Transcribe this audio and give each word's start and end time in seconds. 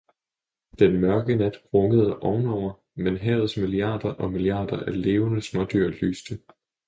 Den 0.79 1.01
mørke 1.01 1.35
nat 1.35 1.57
rugede 1.73 2.19
ovenover, 2.19 2.81
men 2.95 3.17
havets 3.17 3.57
milliarder 3.57 4.09
og 4.09 4.31
milliarder 4.31 4.89
levende 4.89 5.41
smådyr 5.41 5.87
lyste. 5.89 6.39